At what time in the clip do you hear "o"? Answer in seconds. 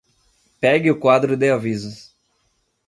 0.89-0.99